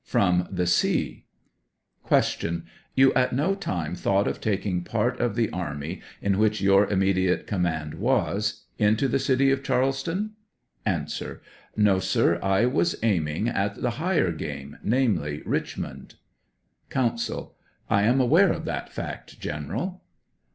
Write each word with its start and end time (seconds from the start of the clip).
From 0.03 0.47
the 0.49 0.65
sea. 0.65 1.25
Q. 2.07 2.63
Tou, 2.97 3.13
at 3.13 3.33
no 3.33 3.53
time, 3.53 3.93
thought 3.93 4.27
of 4.27 4.41
taking 4.41 4.81
part 4.83 5.19
of 5.19 5.35
the 5.35 5.51
army 5.51 6.01
in 6.23 6.39
which 6.39 6.59
your 6.59 6.87
immediate 6.87 7.45
command 7.45 7.93
was 7.93 8.63
into 8.79 9.07
the 9.07 9.19
city 9.19 9.51
of 9.51 9.61
Charleston? 9.61 10.31
A. 10.87 11.05
No, 11.77 11.99
sir; 11.99 12.39
I 12.41 12.65
was 12.65 12.95
aiming 13.03 13.47
at 13.47 13.79
the 13.79 13.91
higher 14.01 14.31
game, 14.31 14.77
namely, 14.81 15.41
Eichmond. 15.45 16.15
Counsel, 16.89 17.55
1 17.85 18.03
am 18.03 18.19
aware 18.19 18.51
of 18.51 18.65
that 18.65 18.91
fact. 18.91 19.39
General. 19.39 20.01